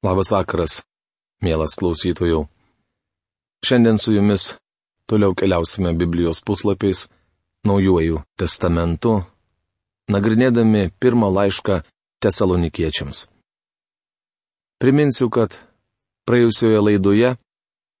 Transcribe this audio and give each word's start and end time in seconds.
Labas 0.00 0.30
vakaras, 0.32 0.78
mielas 1.44 1.74
klausytojų. 1.76 2.46
Šiandien 3.60 3.98
su 4.00 4.14
jumis 4.14 4.54
toliau 5.04 5.34
keliausime 5.36 5.92
Biblijos 5.92 6.40
puslapiais, 6.40 7.02
naujuoju 7.68 8.22
testamentu, 8.40 9.18
nagrinėdami 10.08 10.86
pirmą 10.96 11.28
laišką 11.36 11.82
tesalonikiečiams. 12.24 13.26
Priminsiu, 14.80 15.28
kad 15.28 15.60
praėjusioje 16.24 16.80
laidoje 16.80 17.36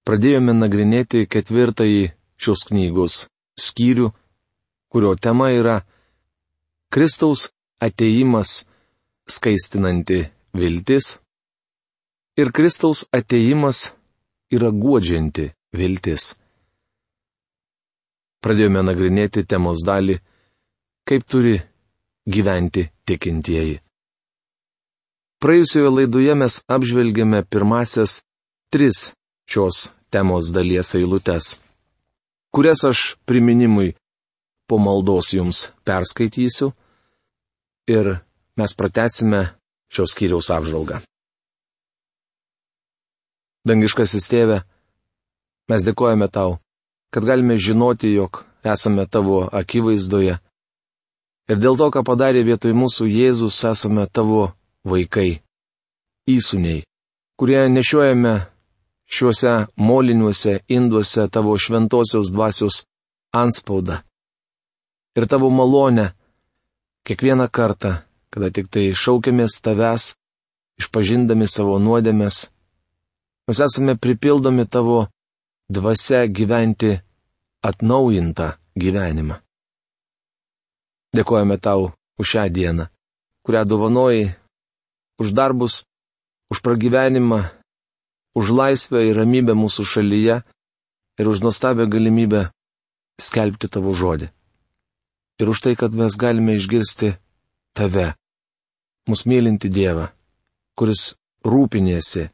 pradėjome 0.08 0.56
nagrinėti 0.56 1.26
ketvirtąjį 1.28 2.04
šios 2.40 2.64
knygos 2.72 3.22
skyrių, 3.60 4.08
kurio 4.88 5.16
tema 5.20 5.52
yra 5.52 5.82
Kristaus 6.88 7.50
ateimas 7.76 8.62
skaistinanti 9.28 10.30
viltis 10.56 11.18
ir 12.40 12.52
Kristaus 12.56 13.04
ateimas 13.12 13.90
yra 14.54 14.70
guodžianti 14.72 15.50
viltis. 15.76 16.34
Pradėjome 18.40 18.80
nagrinėti 18.86 19.44
temos 19.44 19.82
dalį, 19.84 20.16
kaip 21.04 21.26
turi 21.28 21.58
gyventi 22.24 22.86
tikintieji. 23.04 23.80
Praėjusioje 25.40 25.90
laidoje 25.92 26.36
mes 26.36 26.56
apžvelgėme 26.68 27.42
pirmasias 27.52 28.20
tris 28.72 29.10
šios 29.48 29.90
temos 30.12 30.50
dalies 30.56 30.94
eilutes, 30.96 31.54
kurias 32.52 32.84
aš 32.88 33.04
priminimui 33.28 33.94
po 34.68 34.80
maldos 34.80 35.32
jums 35.36 35.68
perskaitysiu 35.84 36.72
ir 37.96 38.16
mes 38.56 38.76
pratesime 38.76 39.46
šios 39.92 40.12
skyriaus 40.16 40.52
apžvalgą. 40.56 41.00
Dangiškasis 43.68 44.28
tėve, 44.32 44.62
mes 45.68 45.84
dėkojame 45.84 46.30
tau, 46.32 46.58
kad 47.12 47.26
galime 47.28 47.58
žinoti, 47.60 48.14
jog 48.14 48.44
esame 48.64 49.04
tavo 49.06 49.42
akivaizdoje. 49.52 50.38
Ir 51.50 51.58
dėl 51.60 51.76
to, 51.76 51.90
ką 51.92 52.00
padarė 52.06 52.44
vietoj 52.46 52.72
mūsų 52.78 53.08
Jėzus, 53.10 53.58
esame 53.68 54.06
tavo 54.06 54.52
vaikai, 54.86 55.42
įsūniai, 56.30 56.84
kurie 57.36 57.66
nešiojame 57.68 58.34
šiuose 59.10 59.54
moliniuose 59.76 60.60
induose 60.70 61.26
tavo 61.28 61.56
šventosios 61.58 62.30
dvasios 62.32 62.84
anspaudą. 63.34 64.00
Ir 65.18 65.26
tavo 65.26 65.50
malonę 65.50 66.12
kiekvieną 67.04 67.48
kartą, 67.50 67.98
kada 68.30 68.48
tik 68.54 68.70
tai 68.70 68.92
šaukiamės 68.94 69.58
tavęs, 69.64 70.14
išpažindami 70.80 71.50
savo 71.50 71.76
nuodėmės, 71.82 72.46
Mes 73.50 73.58
esame 73.58 73.96
pripildomi 73.98 74.64
tavo 74.74 74.98
dvasia 75.74 76.20
gyventi 76.38 76.90
atnaujintą 77.66 78.46
gyvenimą. 78.78 79.40
Dėkojame 81.18 81.56
tau 81.58 81.88
už 82.22 82.26
šią 82.30 82.44
dieną, 82.54 82.86
kurią 83.42 83.64
dovanojai, 83.72 84.30
už 85.18 85.34
darbus, 85.34 85.82
už 86.54 86.62
pragyvenimą, 86.62 87.40
už 88.38 88.54
laisvę 88.54 89.02
ir 89.10 89.18
ramybę 89.18 89.58
mūsų 89.58 89.82
šalyje 89.96 90.36
ir 91.18 91.26
už 91.34 91.42
nuostabią 91.42 91.90
galimybę 91.90 92.46
skelbti 93.18 93.66
tavo 93.66 93.90
žodį. 93.90 94.30
Ir 95.42 95.46
už 95.50 95.58
tai, 95.58 95.74
kad 95.74 95.90
mes 95.90 96.14
galime 96.14 96.54
išgirsti 96.54 97.16
tave, 97.74 98.12
mus 99.10 99.26
mylinti 99.26 99.74
Dievą, 99.74 100.12
kuris 100.78 101.16
rūpinėsi 101.42 102.30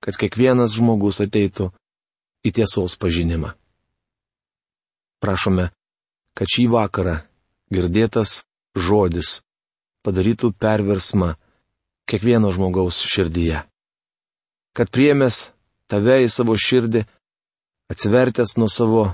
kad 0.00 0.16
kiekvienas 0.20 0.76
žmogus 0.78 1.20
ateitų 1.24 1.70
į 2.46 2.52
tiesos 2.56 2.96
pažinimą. 3.00 3.52
Prašome, 5.20 5.68
kad 6.32 6.48
šį 6.48 6.66
vakarą 6.72 7.18
girdėtas 7.72 8.40
žodis 8.74 9.40
padarytų 10.04 10.54
perversmą 10.56 11.34
kiekvieno 12.08 12.50
žmogaus 12.54 13.02
širdyje. 13.04 13.60
Kad 14.72 14.90
priemęs 14.94 15.50
tave 15.90 16.22
į 16.24 16.30
savo 16.32 16.56
širdį, 16.56 17.04
atsivertęs 17.92 18.56
nuo 18.56 18.70
savo 18.72 19.04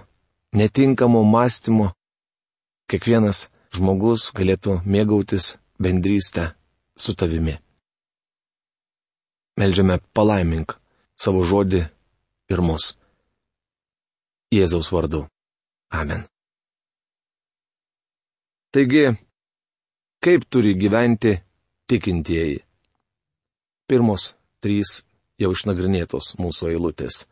netinkamo 0.54 1.24
mąstymo, 1.26 1.90
kiekvienas 2.86 3.48
žmogus 3.74 4.30
galėtų 4.36 4.80
mėgautis 4.86 5.56
bendrystę 5.82 6.52
su 6.96 7.16
tavimi. 7.18 7.56
Meldžiame 9.56 9.98
palaimink 10.12 10.76
savo 11.20 11.42
žodį 11.44 11.82
ir 12.52 12.62
mus. 12.62 12.94
Jėzaus 14.54 14.92
vardu. 14.94 15.26
Amen. 15.90 16.26
Taigi, 18.74 19.06
kaip 20.22 20.44
turi 20.50 20.74
gyventi 20.78 21.38
tikintieji? 21.88 22.60
Pirmos 23.86 24.34
trys 24.60 25.00
jau 25.40 25.52
išnagrinėtos 25.54 26.34
mūsų 26.42 26.72
eilutės. 26.74 27.24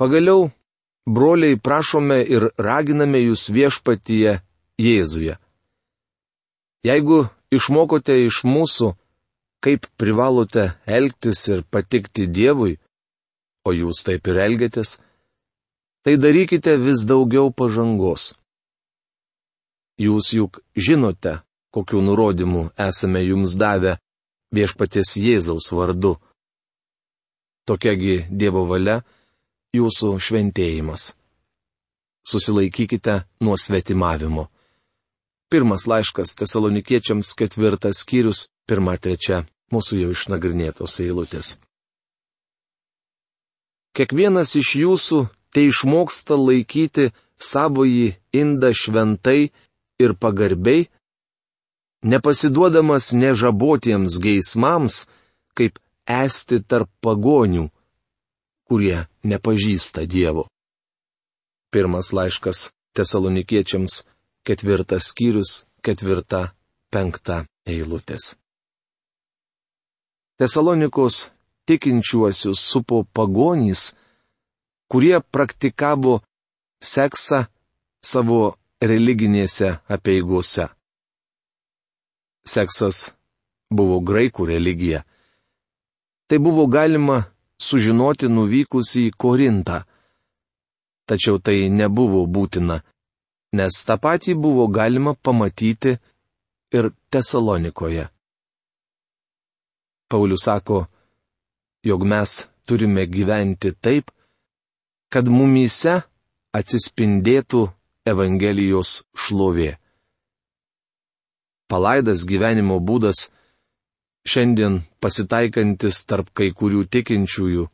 Pagaliau, 0.00 0.48
broliai, 1.04 1.58
prašome 1.60 2.20
ir 2.24 2.48
raginame 2.56 3.20
jūs 3.20 3.50
viešpatyje 3.52 4.38
Jėzuje. 4.80 5.34
Jeigu 6.88 7.26
išmokote 7.52 8.14
iš 8.24 8.40
mūsų, 8.48 8.94
kaip 9.64 9.86
privalote 10.00 10.64
elgtis 10.86 11.46
ir 11.52 11.62
patikti 11.72 12.26
Dievui, 12.26 12.78
o 13.66 13.72
jūs 13.76 14.04
taip 14.06 14.28
ir 14.32 14.40
elgiatės, 14.46 14.96
tai 16.04 16.16
darykite 16.16 16.76
vis 16.80 17.04
daugiau 17.08 17.52
pažangos. 17.52 18.32
Jūs 20.00 20.32
juk 20.32 20.62
žinote, 20.76 21.40
kokiu 21.74 22.00
nurodymu 22.00 22.70
esame 22.88 23.20
jums 23.26 23.56
davę 23.60 23.98
viešpaties 24.56 25.16
Jėzaus 25.20 25.68
vardu. 25.76 26.16
Tokiagi 27.68 28.24
Dievo 28.30 28.64
valia- 28.66 29.02
jūsų 29.78 30.16
šventėjimas. 30.26 31.12
Susilaikykite 32.26 33.24
nuo 33.44 33.56
svetimavimo. 33.56 34.48
Pirmas 35.50 35.86
laiškas 35.86 36.34
tesalonikiečiams 36.38 37.34
ketvirtas 37.34 38.02
skyrius, 38.02 38.48
pirma 38.70 38.94
trečia 39.02 39.42
mūsų 39.74 39.98
jau 40.04 40.12
išnagrinėtos 40.14 41.00
eilutės. 41.02 41.56
Kiekvienas 43.98 44.54
iš 44.60 44.76
jūsų 44.84 45.24
tai 45.50 45.66
išmoksta 45.70 46.38
laikyti 46.38 47.10
savoji 47.42 48.14
indą 48.36 48.70
šventai 48.76 49.50
ir 50.00 50.14
pagarbiai, 50.22 50.86
nepasiduodamas 52.06 53.10
nežabotiems 53.12 54.20
geismams, 54.22 55.04
kaip 55.58 55.80
esti 56.06 56.60
tarp 56.62 56.90
pagonių, 57.04 57.66
kurie 58.70 59.06
nepažįsta 59.26 60.06
Dievo. 60.06 60.46
Pirmas 61.70 62.14
laiškas 62.14 62.70
tesalonikiečiams 62.96 64.02
ketvirtas 64.46 65.10
skyrius, 65.12 65.64
ketvirta, 65.84 66.50
penkta 66.90 67.44
eilutės. 67.66 68.34
Tesalonikos 70.40 71.28
tikinčiuosius 71.68 72.60
supo 72.70 73.04
pagonys, 73.14 73.82
kurie 74.90 75.18
praktikavo 75.20 76.14
seksą 76.92 77.40
savo 78.10 78.38
religinėse 78.90 79.68
apieigose. 79.96 80.64
Seksas 82.48 83.10
buvo 83.68 83.98
graikų 84.00 84.46
religija. 84.48 85.02
Tai 86.28 86.38
buvo 86.46 86.64
galima 86.66 87.18
sužinoti 87.60 88.30
nuvykus 88.32 88.94
į 88.96 89.10
Korintą. 89.24 89.82
Tačiau 91.04 91.36
tai 91.42 91.68
nebuvo 91.68 92.22
būtina, 92.26 92.78
nes 93.58 93.82
tą 93.84 93.98
patį 94.00 94.38
buvo 94.40 94.64
galima 94.72 95.12
pamatyti 95.14 95.98
ir 96.72 96.90
Tesalonikoje. 97.12 98.08
Paulius 100.10 100.44
sako, 100.44 100.84
jog 101.86 102.04
mes 102.04 102.46
turime 102.66 103.06
gyventi 103.06 103.72
taip, 103.84 104.10
kad 105.12 105.28
mumyse 105.30 106.00
atsispindėtų 106.56 107.68
Evangelijos 108.10 109.02
šlovė. 109.14 109.76
Palaidas 111.70 112.24
gyvenimo 112.26 112.80
būdas, 112.82 113.28
šiandien 114.26 114.80
pasitaikantis 115.02 116.02
tarp 116.10 116.32
kai 116.34 116.50
kurių 116.50 116.86
tikinčiųjų, 116.90 117.68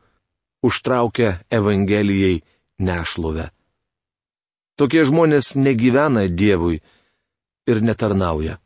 užtraukia 0.66 1.38
Evangelijai 1.48 2.42
nešlovę. 2.78 3.48
Tokie 4.76 5.06
žmonės 5.08 5.54
negyvena 5.56 6.26
Dievui 6.28 6.82
ir 7.66 7.80
netarnauja. 7.80 8.58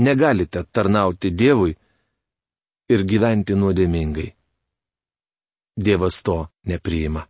Negalite 0.00 0.64
tarnauti 0.64 1.30
Dievui 1.36 1.74
ir 2.90 3.02
gyventi 3.04 3.56
nuodėmingai. 3.58 4.30
Dievas 5.76 6.22
to 6.24 6.38
nepriima. 6.70 7.26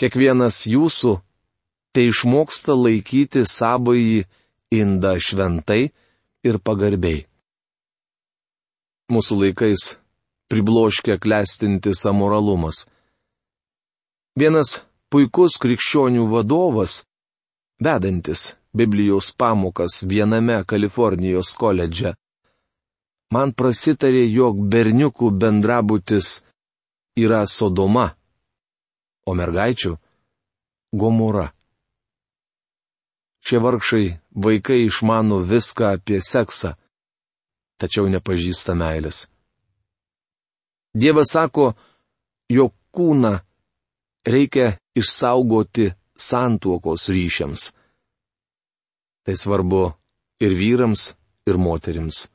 Kiekvienas 0.00 0.64
jūsų 0.66 1.12
tai 1.94 2.08
išmoksta 2.10 2.74
laikyti 2.74 3.44
savąjį 3.46 4.24
indą 4.74 5.12
šventai 5.26 5.82
ir 6.48 6.58
pagarbiai. 6.58 7.22
Mūsų 9.12 9.38
laikais 9.44 9.86
pribloškia 10.50 11.20
klestintis 11.20 12.02
amoralumas. 12.08 12.86
Vienas 14.40 14.80
puikus 15.12 15.60
krikščionių 15.62 16.26
vadovas, 16.32 17.04
vedantis 17.78 18.54
Biblijos 18.74 19.30
pamokas 19.32 20.02
viename 20.02 20.64
Kalifornijos 20.66 21.54
koledže, 21.58 22.14
man 23.34 23.52
prasitarė, 23.54 24.24
jog 24.30 24.58
berniukų 24.72 25.30
bendrabutis 25.30 26.40
yra 27.16 27.44
Sodoma, 27.46 28.08
o 29.26 29.34
mergaičių- 29.34 29.92
Gomora. 31.00 31.46
Šie 33.44 33.58
vargšai 33.60 34.06
vaikai 34.44 34.80
išmano 34.88 35.38
viską 35.52 35.94
apie 35.94 36.18
seksą, 36.32 36.74
tačiau 37.78 38.08
nepažįsta 38.08 38.74
meilės. 38.74 39.28
Dievas 40.94 41.30
sako, 41.34 41.74
jog 42.48 42.72
kūną 42.94 43.34
reikia 44.26 44.78
išsaugoti 44.96 45.92
santuokos 46.16 47.08
ryšiams. 47.14 47.72
Tai 49.24 49.36
svarbu 49.36 49.84
ir 50.44 50.52
vyrams, 50.52 51.14
ir 51.48 51.56
moterims. 51.56 52.26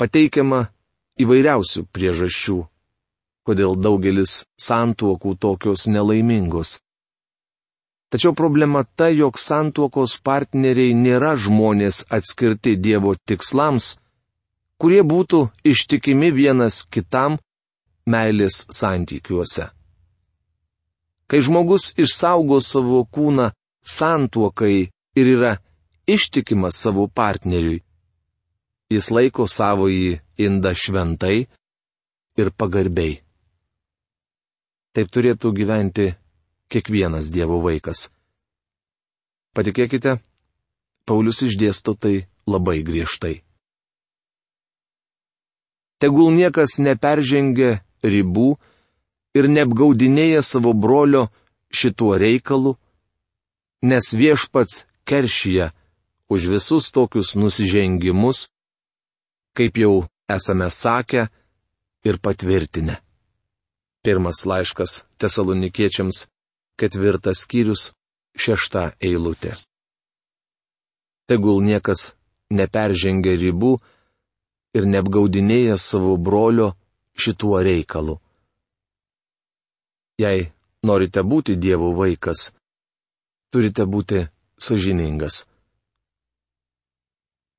Pateikiama 0.00 0.66
įvairiausių 1.20 1.86
priežasčių, 1.92 2.58
kodėl 3.44 3.76
daugelis 3.76 4.44
santuokų 4.60 5.34
tokios 5.40 5.86
nelaimingos. 5.88 6.78
Tačiau 8.10 8.34
problema 8.34 8.82
ta, 8.84 9.08
jog 9.08 9.38
santuokos 9.38 10.16
partneriai 10.26 10.94
nėra 10.98 11.36
žmonės 11.38 12.02
atskirti 12.10 12.74
Dievo 12.76 13.14
tikslams, 13.28 13.94
kurie 14.80 15.02
būtų 15.06 15.44
ištikimi 15.72 16.32
vienas 16.34 16.82
kitam 16.84 17.38
meilės 18.10 18.64
santykiuose. 18.74 19.68
Kai 21.30 21.40
žmogus 21.46 21.92
išsaugo 21.94 22.58
savo 22.64 23.04
kūną 23.06 23.52
santuokai 23.86 24.90
ir 25.14 25.26
yra 25.36 25.56
ištikimas 26.06 26.76
savo 26.82 27.08
partneriui. 27.08 27.82
Jis 28.90 29.10
laiko 29.14 29.46
savo 29.46 29.86
į 29.90 30.18
indą 30.42 30.72
šventai 30.74 31.36
ir 32.40 32.50
pagarbiai. 32.58 33.20
Taip 34.90 35.12
turėtų 35.14 35.52
gyventi 35.54 36.08
kiekvienas 36.70 37.30
Dievo 37.30 37.60
vaikas. 37.62 38.08
Patikėkite, 39.54 40.18
Paulius 41.06 41.42
išdėsto 41.46 41.94
tai 41.94 42.26
labai 42.46 42.80
griežtai. 42.86 43.42
Tegul 46.02 46.32
niekas 46.34 46.78
neperžengia 46.82 47.80
ribų 48.02 48.56
ir 49.36 49.48
neapgaudinėja 49.50 50.42
savo 50.42 50.72
brolio 50.74 51.28
šituo 51.70 52.16
reikalu, 52.18 52.74
nes 53.82 54.14
viešpats 54.16 54.86
keršyje 55.08 55.70
už 56.30 56.40
visus 56.54 56.90
tokius 56.94 57.34
nusižengimus, 57.34 58.48
kaip 59.56 59.76
jau 59.82 60.06
esame 60.28 60.70
sakę 60.70 61.28
ir 62.04 62.18
patvirtinę. 62.24 62.96
Pirmas 64.02 64.46
laiškas 64.46 65.04
tesalonikiečiams, 65.20 66.28
ketvirtas 66.80 67.44
skyrius, 67.44 67.92
šešta 68.36 68.94
eilutė. 69.02 69.52
Tegul 71.28 71.60
niekas 71.62 72.14
neperžengia 72.50 73.36
ribų 73.36 73.76
ir 74.74 74.86
neapgaudinėja 74.86 75.76
savo 75.78 76.16
brolio 76.16 76.72
šituo 77.18 77.60
reikalu. 77.62 78.16
Jei 80.20 80.48
norite 80.86 81.22
būti 81.22 81.56
Dievo 81.56 81.92
vaikas, 81.96 82.50
turite 83.52 83.84
būti 83.84 84.24
sažiningas. 84.60 85.46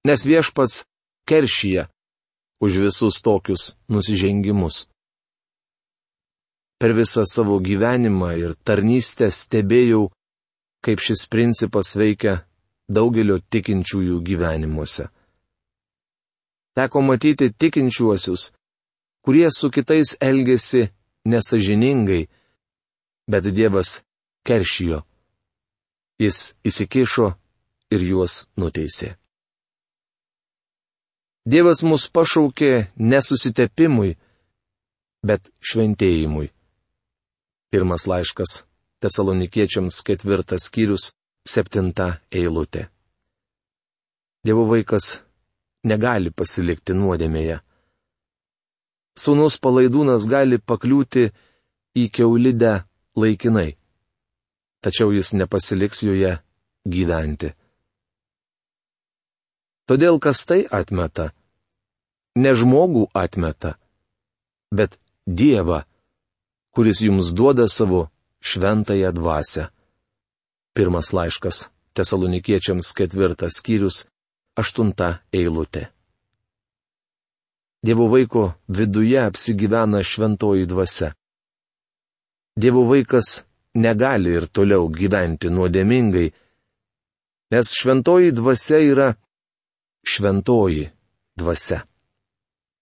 Nes 0.07 0.25
viešpats 0.25 0.83
keršyje 1.29 1.87
už 2.61 2.71
visus 2.85 3.21
tokius 3.21 3.75
nusižengimus. 3.89 4.87
Per 6.79 6.93
visą 6.97 7.23
savo 7.25 7.59
gyvenimą 7.61 8.31
ir 8.41 8.51
tarnystę 8.65 9.29
stebėjau, 9.29 10.09
kaip 10.81 10.97
šis 11.05 11.27
principas 11.29 11.93
veikia 11.97 12.41
daugelio 12.89 13.37
tikinčiųjų 13.37 14.17
gyvenimuose. 14.25 15.05
Teko 16.73 17.01
matyti 17.05 17.51
tikinčiuosius, 17.53 18.49
kurie 19.21 19.49
su 19.53 19.69
kitais 19.69 20.17
elgesi 20.17 20.87
nesažiningai, 21.29 22.25
bet 23.29 23.45
Dievas 23.53 24.01
keršijo 24.47 25.03
Jis 26.21 26.53
įsikišo 26.67 27.31
ir 27.95 28.03
juos 28.05 28.45
nuteisė. 28.61 29.15
Dievas 31.49 31.81
mus 31.81 32.05
pašaukė 32.13 32.91
nesusitepimui, 33.01 34.11
bet 35.25 35.49
šventėjimui. 35.65 36.51
Pirmas 37.73 38.05
laiškas 38.05 38.61
Tesalonikiečiams 39.01 40.03
ketvirtas 40.05 40.67
skyrius, 40.69 41.07
septinta 41.41 42.19
eilutė. 42.29 42.85
Dievo 44.45 44.67
vaikas 44.69 45.23
negali 45.89 46.29
pasilikti 46.29 46.93
nuodėmėje. 46.93 47.57
Sūnus 49.17 49.57
palaidūnas 49.57 50.29
gali 50.29 50.61
pakliūti 50.61 51.31
į 51.97 52.07
keulidę 52.13 52.75
laikinai 53.17 53.71
tačiau 54.81 55.11
jis 55.15 55.33
nepasiliks 55.37 56.03
joje 56.07 56.37
gyventi. 56.85 57.53
Todėl 59.87 60.19
kas 60.23 60.45
tai 60.47 60.63
atmeta? 60.69 61.31
Ne 62.39 62.53
žmogų 62.55 63.09
atmeta, 63.13 63.75
bet 64.71 64.97
Dievą, 65.27 65.83
kuris 66.73 67.01
jums 67.03 67.33
duoda 67.35 67.67
savo 67.67 68.07
šventąją 68.41 69.11
dvasę. 69.11 69.67
Pirmas 70.73 71.11
laiškas 71.13 71.67
Tesalonikiečiams 71.93 72.93
ketvirtas 72.95 73.57
skyrius, 73.59 74.05
aštunta 74.55 75.19
eilutė. 75.35 75.89
Dievo 77.83 78.07
vaiko 78.07 78.53
viduje 78.71 79.19
apsigyvena 79.19 79.99
šventoji 80.05 80.69
dvasia. 80.71 81.11
Dievo 82.55 82.85
vaikas 82.87 83.41
negali 83.75 84.35
ir 84.37 84.47
toliau 84.51 84.89
gyventi 84.91 85.51
nuodėmingai, 85.51 86.31
nes 87.51 87.73
šventoji 87.77 88.31
dvasia 88.35 88.79
yra 88.91 89.07
šventoji 90.07 90.89
dvasia. 91.39 91.81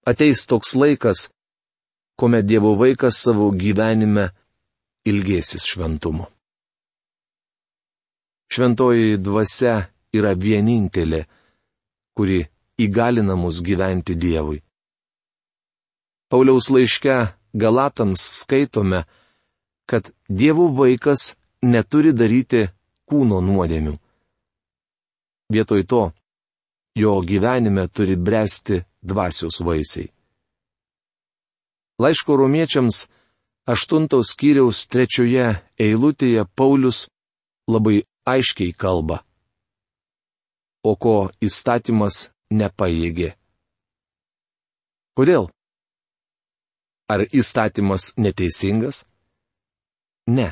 Ateis 0.10 0.46
toks 0.50 0.74
laikas, 0.76 1.30
kuomet 2.18 2.48
Dievo 2.50 2.74
vaikas 2.80 3.20
savo 3.24 3.52
gyvenime 3.52 4.30
ilgėsis 5.06 5.68
šventumo. 5.70 6.30
Šventoji 8.50 9.20
dvasia 9.22 9.76
yra 10.18 10.34
vienintelė, 10.34 11.26
kuri 12.18 12.42
įgalina 12.82 13.36
mus 13.38 13.62
gyventi 13.62 14.16
Dievui. 14.18 14.64
Pauliaus 16.30 16.70
laiške 16.74 17.16
Galatams 17.54 18.22
skaitome, 18.42 19.04
kad 19.90 20.12
Dievo 20.30 20.68
vaikas 20.80 21.34
neturi 21.66 22.14
daryti 22.14 22.68
kūno 23.10 23.40
nuodėmių. 23.42 23.96
Vietoj 25.50 25.82
to, 25.90 26.04
jo 27.02 27.16
gyvenime 27.26 27.88
turi 27.90 28.16
bręsti 28.16 28.84
dvasios 29.02 29.64
vaisiai. 29.66 30.12
Laiško 32.00 32.38
romiečiams 32.38 33.08
aštuntos 33.66 34.36
kiriaus 34.38 34.86
trečioje 34.88 35.48
eilutėje 35.82 36.46
Paulius 36.56 37.08
labai 37.68 38.04
aiškiai 38.30 38.78
kalba. 38.78 39.24
O 40.86 40.94
ko 40.96 41.18
įstatymas 41.44 42.30
nepaėgė. 42.54 43.34
Kodėl? 45.18 45.50
Ar 47.10 47.26
įstatymas 47.26 48.14
neteisingas? 48.22 49.09
Ne. 50.30 50.50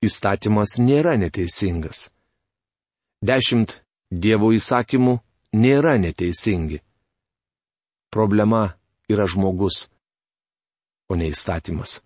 Įstatymas 0.00 0.78
nėra 0.80 1.16
neteisingas. 1.20 2.08
Dešimt 3.20 3.82
Dievo 4.10 4.50
įsakymų 4.56 5.18
nėra 5.52 5.98
neteisingi. 6.00 6.80
problema 8.10 8.74
yra 9.08 9.26
žmogus, 9.26 9.88
o 11.10 11.14
ne 11.14 11.28
įstatymas. 11.30 12.00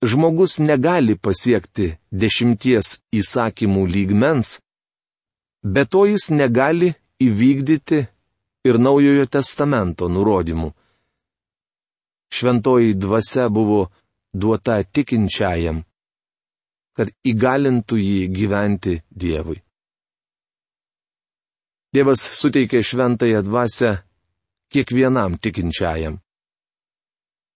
Žmogus 0.00 0.56
negali 0.64 1.16
pasiekti 1.20 1.98
dešimties 2.10 3.02
įsakymų 3.12 3.82
lygmens, 3.94 4.60
bet 5.62 5.90
to 5.92 6.06
jis 6.08 6.30
negali 6.32 6.94
įvykdyti 7.20 8.00
ir 8.64 8.78
Naujojo 8.80 9.26
testamento 9.26 10.08
nurodymų. 10.08 10.70
Šventoji 12.32 12.94
dvasia 12.96 13.50
buvo 13.52 13.90
duota 14.32 14.80
tikinčiajam, 14.84 15.82
kad 16.96 17.10
įgalintų 17.26 17.98
jį 17.98 18.20
gyventi 18.34 19.00
Dievui. 19.10 19.58
Dievas 21.90 22.22
suteikė 22.38 22.82
šventąją 22.86 23.42
dvasę 23.42 23.90
kiekvienam 24.70 25.38
tikinčiajam. 25.42 26.20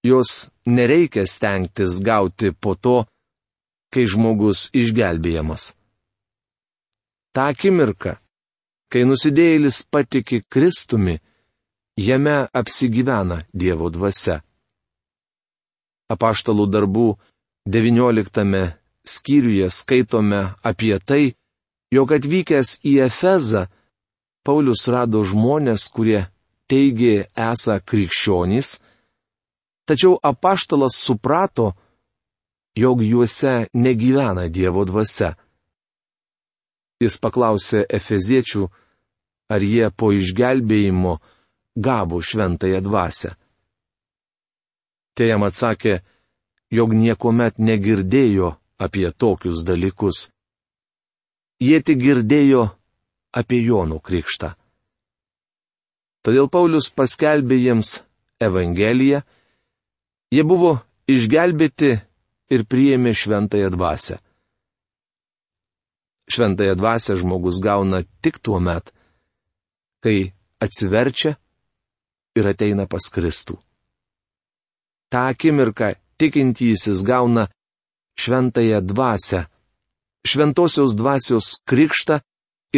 Jos 0.04 0.50
nereikia 0.66 1.24
stengtis 1.26 2.00
gauti 2.02 2.50
po 2.52 2.74
to, 2.74 2.96
kai 3.92 4.04
žmogus 4.10 4.68
išgelbėjamas. 4.74 5.72
Ta 7.34 7.46
akimirka, 7.54 8.18
kai 8.90 9.04
nusidėjėlis 9.06 9.84
patiki 9.90 10.42
Kristumi, 10.50 11.16
jame 11.96 12.36
apsigyvena 12.60 13.38
Dievo 13.54 13.88
dvasia 13.94 14.42
apaštalų 16.12 16.66
darbų 16.74 17.08
19 17.66 18.64
skyriuje 19.04 19.70
skaitome 19.70 20.42
apie 20.62 20.98
tai, 20.98 21.34
jog 21.92 22.12
atvykęs 22.16 22.80
į 22.84 22.98
Efezą, 23.06 23.66
Paulius 24.44 24.84
rado 24.92 25.22
žmonės, 25.24 25.88
kurie 25.88 26.26
teigė 26.68 27.28
esą 27.32 27.78
krikščionys, 27.80 28.78
tačiau 29.88 30.18
apaštalas 30.20 30.98
suprato, 31.00 31.72
jog 32.76 33.00
juose 33.04 33.68
negyvena 33.72 34.48
Dievo 34.52 34.84
dvasia. 34.84 35.32
Jis 37.00 37.16
paklausė 37.20 37.84
Efeziečių, 37.88 38.68
ar 39.52 39.64
jie 39.64 39.88
po 39.90 40.12
išgelbėjimo 40.12 41.18
gavo 41.76 42.20
šventąją 42.20 42.80
dvasę. 42.84 43.34
Tie 45.14 45.28
jam 45.30 45.46
atsakė, 45.46 46.00
jog 46.74 46.94
niekuomet 46.98 47.60
negirdėjo 47.62 48.54
apie 48.82 49.06
tokius 49.12 49.62
dalykus. 49.66 50.28
Jie 51.62 51.78
tik 51.86 52.00
girdėjo 52.02 52.66
apie 53.34 53.60
Jono 53.62 54.00
krikštą. 54.02 54.54
Todėl 56.24 56.48
Paulius 56.50 56.88
paskelbė 56.90 57.58
jiems 57.60 57.98
Evangeliją, 58.42 59.20
jie 60.34 60.42
buvo 60.42 60.78
išgelbėti 61.06 61.92
ir 62.54 62.64
priėmė 62.66 63.12
šventąją 63.14 63.70
dvasę. 63.76 64.18
Šventąją 66.32 66.74
dvasę 66.80 67.18
žmogus 67.20 67.60
gauna 67.62 68.02
tik 68.24 68.40
tuo 68.40 68.58
met, 68.58 68.90
kai 70.02 70.32
atsiverčia 70.64 71.36
ir 72.34 72.48
ateina 72.50 72.88
pas 72.88 73.12
Kristų 73.12 73.60
tą 75.10 75.18
akimirką 75.32 75.92
tikintysis 76.18 77.02
gauna 77.02 77.44
šventąją 78.22 78.80
dvasę, 78.90 79.44
šventosios 80.26 80.94
dvasios 80.94 81.46
krikštą 81.68 82.20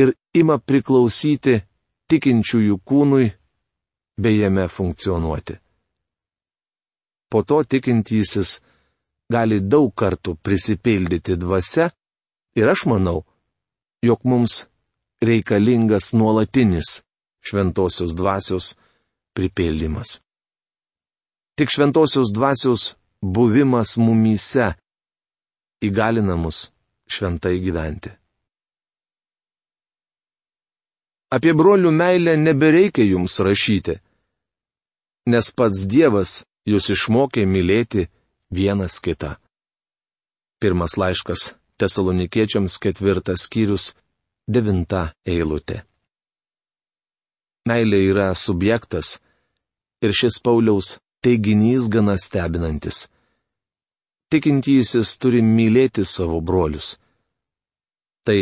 ir 0.01 0.13
ima 0.35 0.59
priklausyti 0.59 1.61
tikinčiųjų 2.11 2.77
kūnui 2.89 3.29
bei 4.23 4.41
jame 4.41 4.69
funkcionuoti. 4.69 5.57
Po 7.31 7.43
to 7.43 7.63
tikintysis 7.65 8.61
gali 9.33 9.61
daug 9.61 9.91
kartų 10.01 10.37
prisipildyti 10.43 11.37
dvasia 11.37 11.91
ir 12.57 12.71
aš 12.71 12.87
manau, 12.91 13.25
jog 14.03 14.23
mums 14.25 14.67
reikalingas 15.23 16.13
nuolatinis 16.15 17.03
šventosios 17.47 18.15
dvasios 18.15 18.75
pripildymas. 19.35 20.21
Tik 21.57 21.71
šventosios 21.73 22.29
dvasios 22.37 22.95
buvimas 23.23 23.97
mumyse 23.97 24.75
įgalina 25.87 26.37
mus 26.37 26.67
šventai 27.09 27.57
gyventi. 27.65 28.11
Apie 31.33 31.55
brolių 31.57 31.91
meilę 31.91 32.37
nebereikia 32.37 33.07
jums 33.09 33.41
rašyti, 33.43 33.97
nes 35.33 35.49
pats 35.57 35.87
Dievas 35.91 36.43
jūs 36.69 36.91
išmokė 36.95 37.47
mylėti 37.49 38.07
vienas 38.53 39.01
kitą. 39.03 39.35
Pirmas 40.61 40.97
laiškas 41.01 41.55
Tesalonikiečiams 41.77 42.79
ketvirtas 42.81 43.43
skyrius, 43.45 43.91
devinta 44.49 45.11
eilutė. 45.29 45.83
Meilė 47.69 47.99
yra 48.13 48.29
subjektas 48.39 49.19
ir 50.01 50.15
šis 50.17 50.39
Pauliaus 50.41 50.95
teiginys 51.27 51.89
gana 51.91 52.15
stebinantis. 52.25 52.99
Tikintysis 54.31 55.17
turi 55.19 55.41
mylėti 55.43 56.05
savo 56.07 56.39
brolius. 56.51 56.93
Tai 58.27 58.39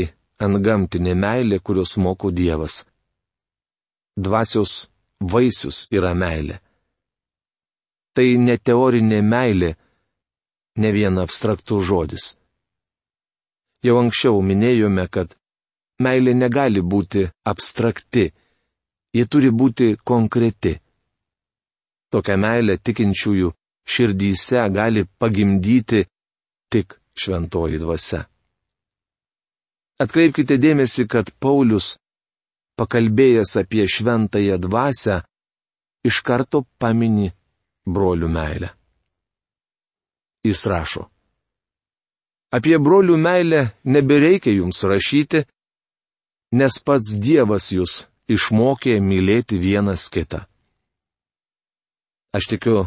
antgamtinė 0.47 1.14
meilė, 1.17 1.61
kurios 1.64 1.97
moko 1.97 2.33
Dievas. 2.41 2.83
Dvasios 4.26 4.75
vaisius 5.33 5.87
yra 5.97 6.12
meilė. 6.14 6.61
Tai 8.14 8.29
ne 8.47 8.59
teorinė 8.59 9.23
meilė, 9.33 9.73
ne 10.76 10.93
vien 10.93 11.19
abstraktų 11.25 11.81
žodis. 11.88 12.35
Jau 13.85 13.97
anksčiau 14.00 14.45
minėjome, 14.45 15.09
kad 15.09 15.35
meilė 16.05 16.37
negali 16.37 16.85
būti 16.85 17.26
abstrakti, 17.49 18.31
ji 19.17 19.25
turi 19.26 19.50
būti 19.50 19.95
konkreti. 20.05 20.79
Tokią 22.14 22.37
meilę 22.38 22.76
tikinčiųjų 22.78 23.49
širdyse 23.90 24.61
gali 24.71 25.02
pagimdyti 25.18 26.04
tik 26.71 26.94
šventoji 27.18 27.80
dvasia. 27.83 28.21
Atkreipkite 29.99 30.59
dėmesį, 30.62 31.09
kad 31.11 31.33
Paulius, 31.42 31.97
pakalbėjęs 32.78 33.56
apie 33.59 33.87
šventąją 33.90 34.61
dvasę, 34.62 35.21
iš 36.06 36.21
karto 36.26 36.62
pamini 36.78 37.33
brolių 37.87 38.30
meilę. 38.30 38.71
Jis 40.47 40.64
rašo. 40.71 41.09
Apie 42.54 42.78
brolių 42.78 43.18
meilę 43.18 43.61
nebereikia 43.85 44.54
jums 44.54 44.85
rašyti, 44.87 45.44
nes 46.54 46.78
pats 46.78 47.16
Dievas 47.18 47.73
jūs 47.75 48.04
išmokė 48.30 49.00
mylėti 49.02 49.59
vienas 49.59 50.06
kitą. 50.14 50.44
Aš 52.35 52.49
tikiu, 52.50 52.87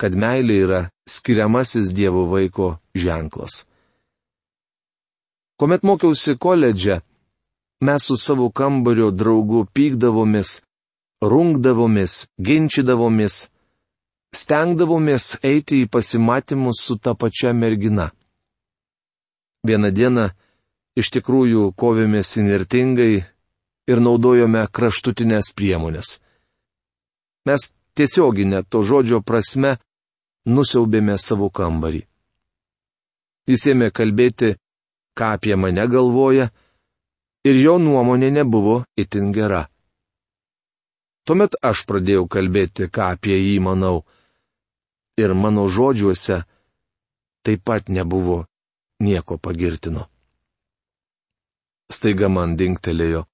kad 0.00 0.14
meilė 0.14 0.60
yra 0.64 0.80
skiriamasis 1.10 1.90
Dievo 1.96 2.26
vaiko 2.30 2.76
ženklas. 2.94 3.64
Kuomet 5.58 5.82
mokiausi 5.88 6.36
koledže, 6.38 7.00
mes 7.80 8.06
su 8.06 8.16
savo 8.16 8.50
kambario 8.50 9.10
draugu 9.10 9.64
pykdavomės, 9.74 10.60
rungdavomės, 11.24 12.26
ginčydavomės, 12.38 13.46
stengdavomės 14.36 15.38
eiti 15.42 15.82
į 15.84 15.90
pasimatymus 15.90 16.82
su 16.86 16.98
ta 16.98 17.14
pačia 17.14 17.54
mergina. 17.56 18.10
Vieną 19.66 19.90
dieną 19.90 20.28
iš 21.00 21.10
tikrųjų 21.16 21.72
kovėmės 21.80 22.36
inertingai 22.42 23.24
ir 23.90 24.02
naudojome 24.02 24.66
kraštutinės 24.72 25.50
priemonės. 25.56 26.18
Mes 27.46 27.70
tiesioginė 27.96 28.62
to 28.70 28.82
žodžio 28.86 29.22
prasme, 29.24 29.76
nusiaubėme 30.46 31.16
savo 31.18 31.48
kambarį. 31.50 32.02
Jis 33.50 33.66
ėmė 33.72 33.90
kalbėti, 33.94 34.56
ką 35.16 35.32
apie 35.38 35.56
mane 35.56 35.86
galvoja, 35.90 36.50
ir 37.46 37.56
jo 37.62 37.76
nuomonė 37.78 38.30
nebuvo 38.34 38.82
itin 38.98 39.32
gera. 39.34 39.66
Tuomet 41.26 41.56
aš 41.62 41.84
pradėjau 41.86 42.26
kalbėti, 42.30 42.90
ką 42.90 43.12
apie 43.16 43.38
jį 43.38 43.56
manau, 43.62 44.04
ir 45.18 45.34
mano 45.34 45.66
žodžiuose 45.70 46.42
taip 47.46 47.62
pat 47.66 47.88
nebuvo 47.88 48.44
nieko 49.02 49.38
pagirtino. 49.38 50.06
Staiga 51.90 52.28
man 52.28 52.56
dingtelėjo. 52.58 53.26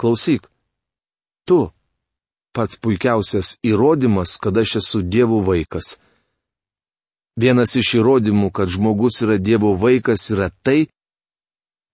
Klausyk, 0.00 0.48
tu, 1.44 1.68
pats 2.58 2.78
puikiausias 2.82 3.54
įrodymas, 3.62 4.34
kad 4.42 4.56
aš 4.58 4.80
esu 4.80 5.02
Dievo 5.06 5.38
vaikas. 5.46 5.94
Vienas 7.38 7.76
iš 7.78 7.92
įrodymų, 8.00 8.50
kad 8.50 8.66
žmogus 8.74 9.20
yra 9.22 9.36
Dievo 9.38 9.76
vaikas, 9.78 10.24
yra 10.34 10.48
tai, 10.66 10.88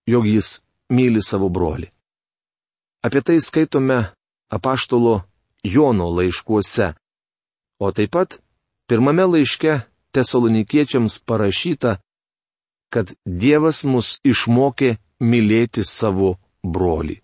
jog 0.09 0.25
jis 0.25 0.63
myli 0.89 1.21
savo 1.21 1.51
brolį. 1.53 1.91
Apie 3.05 3.21
tai 3.21 3.37
skaitome 3.45 3.99
apaštalo 4.49 5.19
Jono 5.61 6.09
laiškuose, 6.17 6.95
o 7.77 7.91
taip 7.93 8.15
pat 8.17 8.39
pirmame 8.89 9.27
laiške 9.29 9.83
tesalonikiečiams 10.17 11.19
parašyta, 11.29 11.99
kad 12.89 13.13
Dievas 13.25 13.83
mus 13.85 14.15
išmokė 14.25 14.95
mylėti 15.21 15.85
savo 15.85 16.39
brolį. 16.65 17.21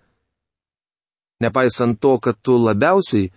Nepaisant 1.42 1.98
to, 2.02 2.18
kad 2.24 2.38
tu 2.42 2.58
labiausiai 2.62 3.32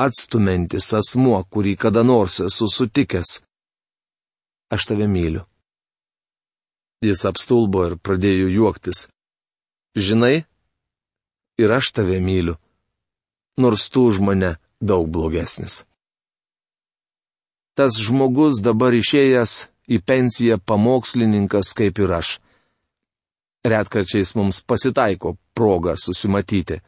atstumentis 0.00 0.90
asmuo, 0.96 1.38
kurį 1.52 1.76
kada 1.78 2.02
nors 2.02 2.40
esu 2.46 2.66
sutikęs, 2.66 3.40
aš 4.74 4.86
tave 4.90 5.06
myliu. 5.10 5.44
Jis 7.04 7.22
apstulbo 7.30 7.86
ir 7.88 7.94
pradėjo 7.96 8.48
juoktis. 8.52 9.06
Žinai, 9.96 10.44
ir 11.62 11.70
aš 11.78 11.92
tave 11.96 12.18
myliu, 12.20 12.56
nors 13.60 13.88
tu 13.92 14.04
už 14.10 14.20
mane 14.26 14.56
daug 14.80 15.08
blogesnis. 15.08 15.84
Tas 17.76 17.96
žmogus 17.96 18.60
dabar 18.64 18.92
išėjęs 18.96 19.52
į 19.90 20.00
pensiją 20.04 20.58
pamokslininkas 20.60 21.72
kaip 21.78 21.98
ir 22.02 22.12
aš. 22.20 22.38
Retkarčiais 23.64 24.34
mums 24.36 24.62
pasitaiko 24.64 25.36
proga 25.54 25.96
susimatyti. 25.96 26.80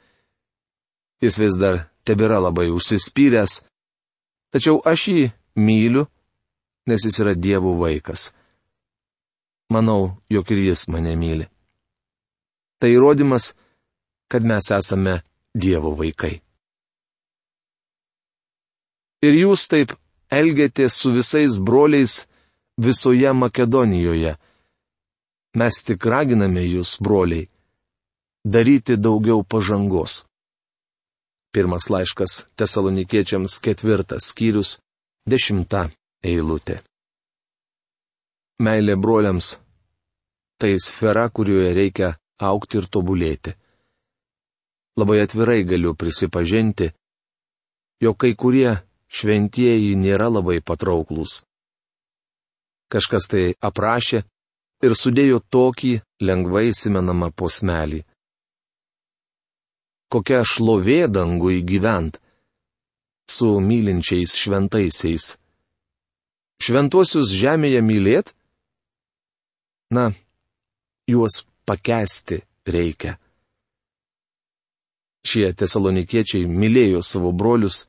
Jis 1.22 1.38
vis 1.38 1.56
dar 1.58 1.84
tebėra 2.06 2.40
labai 2.42 2.68
užsispyręs, 2.74 3.60
tačiau 4.50 4.80
aš 4.82 5.08
jį 5.08 5.26
myliu, 5.54 6.06
nes 6.90 7.04
jis 7.06 7.20
yra 7.22 7.34
dievų 7.38 7.76
vaikas. 7.78 8.32
Manau, 9.72 10.16
jog 10.28 10.50
ir 10.52 10.64
jis 10.66 10.88
mane 10.90 11.14
myli. 11.16 11.46
Tai 12.82 12.90
įrodymas, 12.90 13.52
kad 14.28 14.42
mes 14.42 14.66
esame 14.74 15.20
dievo 15.54 15.94
vaikai. 15.94 16.40
Ir 19.22 19.38
jūs 19.38 19.68
taip 19.70 19.94
elgėtės 20.34 20.96
su 20.98 21.12
visais 21.14 21.58
broliais 21.62 22.24
visoje 22.82 23.30
Makedonijoje. 23.32 24.34
Mes 25.54 25.78
tik 25.86 26.06
raginame 26.08 26.64
jūs, 26.64 26.96
broliai, 26.98 27.46
daryti 28.44 28.96
daugiau 28.96 29.44
pažangos. 29.44 30.24
Pirmas 31.52 31.90
laiškas 31.92 32.46
tesalonikiečiams 32.56 33.58
ketvirtas 33.64 34.30
skyrius, 34.32 34.78
dešimta 35.28 35.90
eilutė. 36.24 36.80
Meilė 38.62 38.96
broliams- 38.96 39.58
tai 40.60 40.76
sfera, 40.80 41.28
kurioje 41.28 41.74
reikia 41.74 42.16
aukti 42.40 42.78
ir 42.78 42.88
tobulėti. 42.88 43.54
Labai 44.96 45.20
atvirai 45.24 45.62
galiu 45.64 45.94
prisipažinti, 45.94 46.92
jog 48.00 48.16
kai 48.18 48.34
kurie 48.34 48.82
šventieji 49.08 49.96
nėra 49.96 50.28
labai 50.32 50.60
patrauklus 50.60 51.42
kažkas 52.92 53.28
tai 53.32 53.44
aprašė 53.68 54.22
ir 54.84 54.96
sudėjo 54.98 55.40
tokį 55.54 55.92
lengvai 56.28 56.68
įsimenamą 56.72 57.30
posmelį. 57.38 58.02
Kokia 60.12 60.42
šlovė 60.44 61.06
dangui 61.08 61.62
gyvent 61.64 62.18
su 63.32 63.48
mylinčiais 63.68 64.34
šventaisiais. 64.36 65.36
Šventuosius 66.62 67.32
žemėje 67.32 67.80
mylėt? 67.82 68.34
Na, 69.96 70.10
juos 71.08 71.42
pakesti 71.64 72.42
reikia. 72.68 73.16
Šie 75.24 75.52
tesalonikiečiai 75.54 76.44
mylėjo 76.60 77.00
savo 77.06 77.32
brolius, 77.32 77.86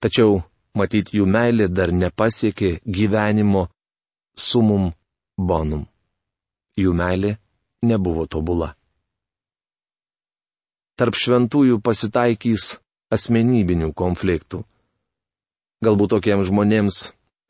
tačiau 0.00 0.40
matyt 0.78 1.12
jų 1.16 1.26
meilė 1.36 1.68
dar 1.68 1.92
nepasiekė 1.92 2.78
gyvenimo 2.86 3.66
sumum 4.48 4.92
bonum. 5.36 5.84
Jų 6.80 6.92
meilė 6.96 7.36
nebuvo 7.82 8.26
tobula. 8.30 8.72
Tarp 10.96 11.16
šventųjų 11.20 11.80
pasitaikys 11.84 12.78
asmenybinių 13.12 13.92
konfliktų. 13.92 14.62
Galbūt 15.84 16.14
tokiems 16.16 16.48
žmonėms 16.48 17.00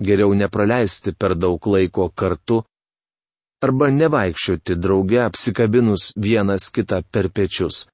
geriau 0.02 0.34
nepraleisti 0.34 1.14
per 1.14 1.36
daug 1.38 1.62
laiko 1.70 2.08
kartu 2.10 2.64
arba 3.62 3.88
nevaikščioti 3.90 4.76
drauge 4.82 5.20
apsikabinus 5.22 6.10
vienas 6.16 6.68
kitą 6.74 7.00
per 7.12 7.30
pečius. 7.30 7.86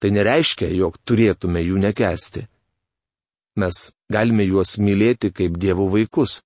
Tai 0.00 0.10
nereiškia, 0.16 0.70
jog 0.80 0.96
turėtume 1.04 1.60
jų 1.60 1.78
nekesti. 1.84 2.46
Mes 3.60 3.76
galime 4.08 4.46
juos 4.48 4.78
mylėti 4.80 5.28
kaip 5.36 5.58
Dievo 5.60 5.90
vaikus. 5.92 6.40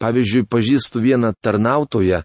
Pavyzdžiui, 0.00 0.46
pažįstu 0.46 1.02
vieną 1.02 1.34
tarnautoją, 1.42 2.22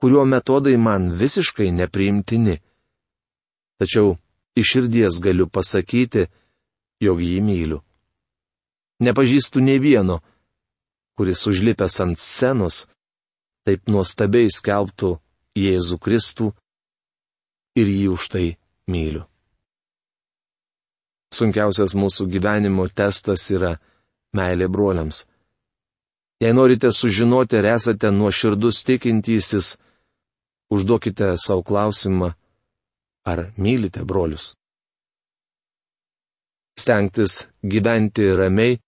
kurio 0.00 0.24
metodai 0.26 0.78
man 0.80 1.10
visiškai 1.12 1.68
nepriimtini. 1.76 2.56
Tačiau 3.82 4.14
iš 4.54 4.66
širdies 4.70 5.16
galiu 5.18 5.48
pasakyti, 5.50 6.28
jog 7.02 7.18
jį 7.18 7.40
myliu. 7.42 7.80
Nepažįstu 9.02 9.58
ne 9.58 9.74
vieno, 9.82 10.20
kuris 11.18 11.42
užlipęs 11.50 11.96
ant 12.04 12.20
scenos 12.22 12.84
taip 13.66 13.90
nuostabiai 13.90 14.52
skelbtų 14.54 15.16
Jėzų 15.58 15.98
Kristų 15.98 16.52
ir 17.74 17.90
jį 17.90 18.04
už 18.14 18.28
tai 18.30 18.44
myliu. 18.86 19.24
Sunkiausias 21.34 21.96
mūsų 21.98 22.28
gyvenimo 22.30 22.86
testas 22.86 23.48
yra 23.50 23.72
meilė 24.30 24.68
broliams. 24.70 25.24
Jei 26.38 26.54
norite 26.54 26.92
sužinoti, 26.94 27.58
ar 27.58 27.72
esate 27.74 28.14
nuoširdus 28.14 28.84
tikintysis, 28.86 29.74
užduokite 30.70 31.34
savo 31.42 31.66
klausimą, 31.66 32.30
ar 33.24 33.52
mylite 33.56 34.04
brolius. 34.04 34.52
Stengtis 36.78 37.46
gyventi 37.62 38.26
ramiai, 38.36 38.78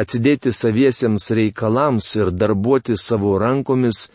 atsidėti 0.00 0.52
saviesiems 0.52 1.30
reikalams 1.38 2.08
ir 2.20 2.32
darbuoti 2.42 2.96
savo 3.00 3.36
rankomis, 3.40 4.08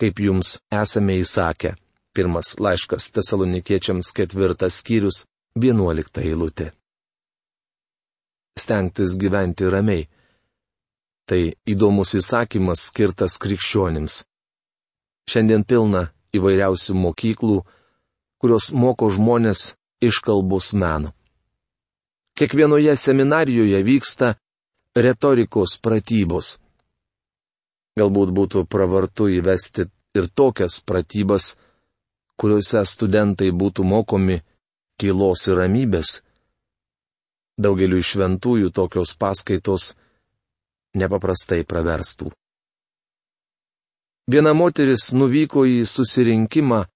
kaip 0.00 0.20
jums 0.20 0.58
esame 0.82 1.18
įsakę. 1.22 1.74
Pirmas 2.12 2.52
laiškas 2.60 3.08
tesalonikiečiams 3.16 4.12
ketvirtas 4.12 4.82
skyrius, 4.82 5.22
vienuolikta 5.56 6.20
eilutė. 6.20 6.68
Stengtis 8.60 9.16
gyventi 9.16 9.70
ramiai. 9.72 10.04
Tai 11.24 11.40
įdomus 11.72 12.12
įsakymas 12.18 12.82
skirtas 12.90 13.38
krikščionims. 13.40 14.18
Šiandien 15.30 15.64
pilna 15.64 16.02
įvairiausių 16.36 16.96
mokyklų, 16.98 17.62
kurios 18.42 18.72
moko 18.74 19.06
žmonės 19.14 19.76
iškalbos 20.02 20.72
meno. 20.74 21.12
Kiekvienoje 22.34 22.96
seminarijoje 22.96 23.82
vyksta 23.86 24.34
retorikos 24.96 25.76
pratybos. 25.78 26.58
Galbūt 27.94 28.32
būtų 28.34 28.64
pravartu 28.66 29.28
įvesti 29.30 29.86
ir 30.18 30.28
tokias 30.34 30.80
pratybas, 30.82 31.54
kuriuose 32.40 32.82
studentai 32.88 33.52
būtų 33.52 33.84
mokomi 33.84 34.40
tylos 34.98 35.46
ir 35.46 35.60
ramybės. 35.60 36.22
Daugeliu 37.62 38.00
šventųjų 38.02 38.72
tokios 38.72 39.14
paskaitos 39.14 39.92
nepaprastai 40.96 41.62
praverstų. 41.68 42.32
Viena 44.32 44.52
moteris 44.54 45.10
nuvyko 45.12 45.66
į 45.68 45.82
susirinkimą, 45.88 46.86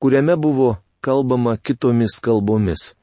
kuriame 0.00 0.36
buvo 0.36 0.76
kalbama 1.00 1.56
kitomis 1.56 2.18
kalbomis. 2.20 2.94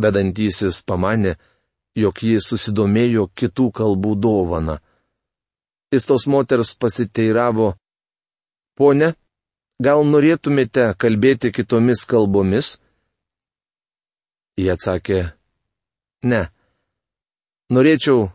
Vedantysis 0.00 0.80
pamanė, 0.88 1.34
jog 1.96 2.22
ji 2.24 2.40
susidomėjo 2.40 3.28
kitų 3.36 3.66
kalbų 3.80 4.14
dovana. 4.16 4.78
Jis 5.92 6.06
tos 6.06 6.26
moters 6.30 6.74
pasiteiravo, 6.78 7.74
Pone, 8.78 9.10
gal 9.82 10.06
norėtumėte 10.08 10.94
kalbėti 10.96 11.50
kitomis 11.52 12.06
kalbomis? 12.08 12.78
Jie 14.56 14.70
atsakė, 14.72 15.18
ne. 16.24 16.46
Norėčiau 17.68 18.30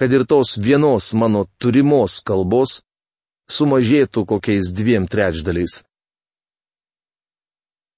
kad 0.00 0.12
ir 0.12 0.24
tos 0.24 0.56
vienos 0.56 1.12
mano 1.12 1.42
turimos 1.60 2.22
kalbos 2.24 2.78
sumažėtų 3.52 4.22
kokiais 4.30 4.70
dviem 4.72 5.04
trečdaliais. 5.04 5.82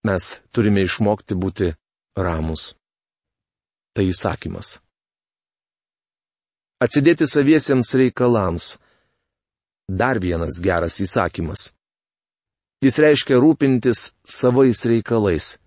Mes 0.03 0.41
turime 0.51 0.83
išmokti 0.83 1.37
būti 1.39 1.75
ramus. 2.19 2.75
Tai 3.95 4.05
įsakymas. 4.09 4.81
Atsidėti 6.83 7.29
saviesiems 7.31 7.93
reikalams. 7.95 8.79
Dar 9.87 10.19
vienas 10.19 10.59
geras 10.65 10.99
įsakymas. 11.05 11.71
Jis 12.83 12.99
reiškia 12.99 13.39
rūpintis 13.39 14.11
savais 14.27 14.83
reikalais. 14.91 15.59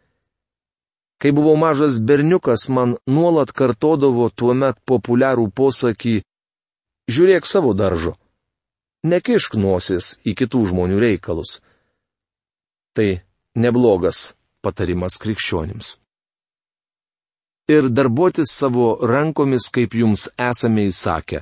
Kai 1.21 1.31
buvau 1.31 1.55
mažas 1.55 1.95
berniukas, 2.03 2.67
man 2.67 2.97
nuolat 3.07 3.53
kartodavo 3.55 4.27
tuo 4.35 4.53
met 4.53 4.75
populiarų 4.83 5.47
posakį- 5.55 6.15
žiūrėk 7.13 7.47
savo 7.47 7.71
daržo. 7.73 8.17
Nekišk 9.05 9.55
nosis 9.55 10.19
į 10.25 10.35
kitų 10.35 10.65
žmonių 10.73 10.99
reikalus. 10.99 11.61
Tai 12.95 13.24
neblogas 13.55 14.33
patarimas 14.61 15.17
krikščionims. 15.21 15.95
Ir 17.71 17.89
darbuotis 17.89 18.51
savo 18.53 18.87
rankomis, 19.01 19.71
kaip 19.73 19.95
jums 19.97 20.27
esame 20.37 20.85
įsakę. 20.91 21.41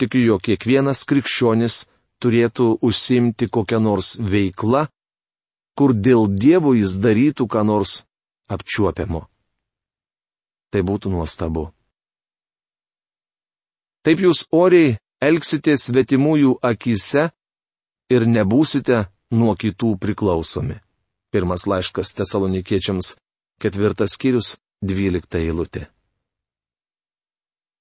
Tikiu, 0.00 0.20
jog 0.32 0.44
kiekvienas 0.44 1.06
krikščionis 1.08 1.84
turėtų 2.20 2.66
užsimti 2.84 3.48
kokią 3.48 3.80
nors 3.80 4.14
veiklą, 4.20 4.86
kur 5.76 5.94
dėl 5.96 6.28
Dievo 6.28 6.74
jis 6.76 6.98
darytų 7.00 7.46
ką 7.48 7.64
nors 7.64 8.02
apčiuopiamo. 8.52 9.24
Tai 10.70 10.82
būtų 10.88 11.12
nuostabu. 11.12 11.70
Taip 14.04 14.20
jūs 14.24 14.46
oriai 14.52 14.98
elgsitės 15.20 15.88
svetimųjų 15.88 16.58
akise 16.64 17.30
ir 18.12 18.26
nebūsite 18.28 19.04
nuo 19.30 19.54
kitų 19.54 19.94
priklausomi. 20.02 20.78
Pirmas 21.30 21.66
laiškas 21.70 22.14
tesalonikiečiams, 22.18 23.14
ketvirtas 23.62 24.16
skyrius, 24.16 24.56
dvylikta 24.82 25.38
eilutė. 25.38 25.86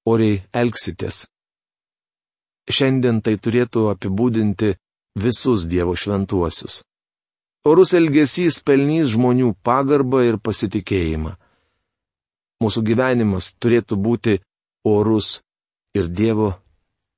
Oriai 0.06 0.44
elgsitės. 0.54 1.26
Šiandien 2.70 3.24
tai 3.26 3.36
turėtų 3.42 3.88
apibūdinti 3.90 4.76
visus 5.18 5.66
Dievo 5.66 5.96
šventuosius. 5.98 6.84
Orus 7.66 7.96
elgesys 7.98 8.62
pelnys 8.64 9.10
žmonių 9.16 9.56
pagarbą 9.66 10.22
ir 10.30 10.38
pasitikėjimą. 10.40 11.34
Mūsų 12.64 12.84
gyvenimas 12.86 13.54
turėtų 13.58 13.98
būti 13.98 14.38
orus 14.86 15.40
ir 15.98 16.08
Dievo, 16.08 16.54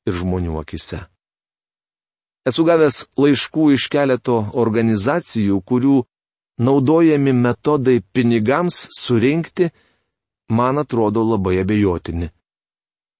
ir 0.07 0.17
žmonių 0.17 0.57
akise. 0.61 1.10
Esu 2.49 2.65
gavęs 2.65 3.03
laiškų 3.21 3.65
iš 3.75 3.85
keleto 3.93 4.37
organizacijų, 4.63 5.59
kurių 5.61 5.97
naudojami 6.65 7.33
metodai 7.37 7.99
pinigams 8.13 8.87
surinkti, 8.97 9.69
man 10.49 10.81
atrodo 10.81 11.23
labai 11.23 11.59
abejotini. 11.61 12.31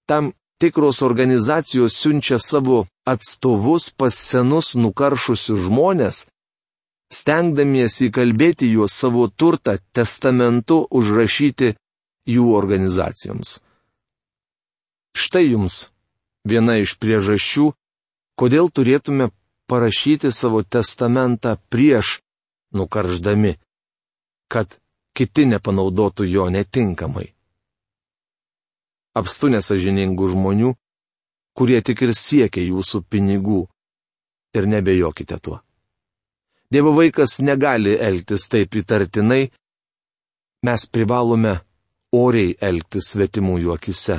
Tam 0.10 0.34
tikros 0.62 1.02
organizacijos 1.02 1.96
siunčia 2.02 2.40
savo 2.40 2.86
atstovus 3.06 3.90
pas 3.98 4.18
senus 4.30 4.74
nukaršusius 4.76 5.68
žmonės, 5.68 6.26
stengdamiesi 7.12 8.10
įkalbėti 8.10 8.70
juos 8.74 8.94
savo 8.94 9.28
turtą 9.30 9.78
testamentu 9.96 10.82
užrašyti 11.00 11.74
jų 12.30 12.46
organizacijoms. 12.58 13.60
Štai 15.18 15.46
jums 15.52 15.90
viena 16.48 16.78
iš 16.82 16.96
priežasčių, 17.02 17.72
kodėl 18.42 18.72
turėtume 18.74 19.30
parašyti 19.70 20.32
savo 20.34 20.64
testamentą 20.66 21.60
prieš 21.70 22.18
nukarždami, 22.74 23.54
kad 24.50 24.80
kiti 25.14 25.46
nepanaudotų 25.46 26.26
jo 26.26 26.48
netinkamai. 26.50 27.28
Apstu 29.14 29.52
nesažiningų 29.54 30.32
žmonių, 30.34 30.72
kurie 31.54 31.82
tik 31.86 32.02
ir 32.08 32.16
siekia 32.18 32.64
jūsų 32.66 33.04
pinigų. 33.12 33.68
Ir 34.58 34.66
nebejokite 34.68 35.38
tuo. 35.40 35.62
Dievo 36.72 36.92
vaikas 36.96 37.38
negali 37.40 37.94
elgtis 37.96 38.50
taip 38.52 38.74
įtartinai, 38.76 39.52
mes 40.68 40.88
privalome 40.92 41.54
oriai 42.12 42.56
elgtis 42.60 43.14
svetimųjų 43.14 43.76
akise. 43.76 44.18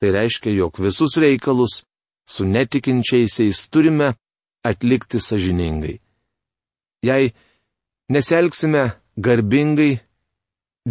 Tai 0.00 0.10
reiškia, 0.16 0.52
jog 0.56 0.80
visus 0.80 1.16
reikalus 1.20 1.84
su 2.32 2.44
netikinčiaisiais 2.54 3.58
turime 3.72 4.08
atlikti 4.70 5.18
sažiningai. 5.28 5.96
Jei 7.08 7.32
neselgsime 8.12 8.82
garbingai, 9.16 10.00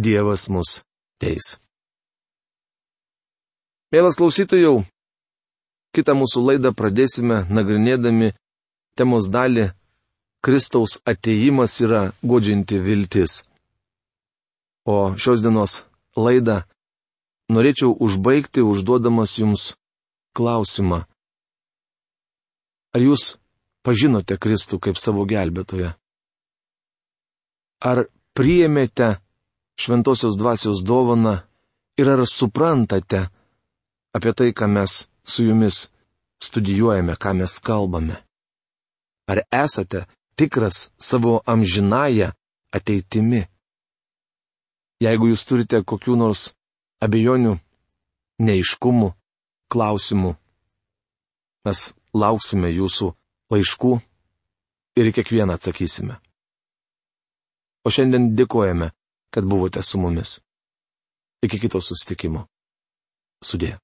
Dievas 0.04 0.48
mus 0.48 0.70
teis. 1.20 1.58
Mielas 3.90 4.14
klausytojau, 4.14 4.84
kitą 5.94 6.14
mūsų 6.14 6.42
laidą 6.46 6.70
pradėsime 6.78 7.40
nagrinėdami 7.50 8.30
temos 8.94 9.26
dalį 9.34 9.72
Kristaus 10.46 11.00
ateimas 11.10 11.74
yra 11.84 12.02
godžianti 12.22 12.78
viltis. 12.86 13.42
O 14.86 15.12
šios 15.18 15.42
dienos 15.42 15.82
laidą 16.16 16.62
norėčiau 17.50 17.92
užbaigti 18.06 18.62
užduodamas 18.62 19.34
jums 19.42 19.72
klausimą. 20.38 21.09
Ar 22.94 23.04
jūs 23.04 23.36
pažinote 23.86 24.36
Kristų 24.36 24.80
kaip 24.82 24.98
savo 24.98 25.26
gelbėtoją? 25.28 25.92
Ar 27.80 28.04
priėmėte 28.36 29.14
šventosios 29.80 30.36
dvasios 30.36 30.82
dovaną 30.84 31.38
ir 32.00 32.10
ar 32.12 32.24
suprantate 32.28 33.28
apie 34.16 34.32
tai, 34.36 34.50
ką 34.52 34.68
mes 34.68 35.06
su 35.24 35.46
jumis 35.46 35.86
studijuojame, 36.42 37.16
ką 37.16 37.36
mes 37.40 37.56
kalbame? 37.64 38.18
Ar 39.30 39.44
esate 39.54 40.04
tikras 40.40 40.90
savo 40.98 41.40
amžinąją 41.46 42.32
ateitimi. 42.76 43.42
Jeigu 45.04 45.30
jūs 45.30 45.42
turite 45.48 45.80
kokių 45.90 46.16
nors 46.20 46.50
abejonių, 47.04 47.54
neiškumų, 48.46 49.10
klausimų, 49.72 50.32
mes 51.68 51.80
lauksime 52.14 52.70
jūsų 52.72 53.10
laiškų 53.52 53.92
ir 55.00 55.12
kiekvieną 55.14 55.56
atsakysime. 55.58 56.18
O 57.84 57.90
šiandien 57.90 58.34
dėkojame, 58.36 58.90
kad 59.32 59.46
buvote 59.48 59.82
su 59.82 60.00
mumis. 60.00 60.40
Iki 61.40 61.62
kito 61.62 61.80
sustikimo. 61.80 62.46
Sudė. 63.40 63.78